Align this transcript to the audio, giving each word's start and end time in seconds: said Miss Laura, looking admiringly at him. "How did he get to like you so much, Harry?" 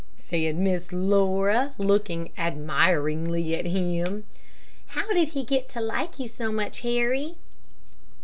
said 0.17 0.55
Miss 0.55 0.91
Laura, 0.91 1.75
looking 1.77 2.31
admiringly 2.35 3.53
at 3.53 3.67
him. 3.67 4.23
"How 4.87 5.13
did 5.13 5.29
he 5.37 5.43
get 5.43 5.69
to 5.69 5.79
like 5.79 6.17
you 6.17 6.27
so 6.27 6.51
much, 6.51 6.79
Harry?" 6.79 7.35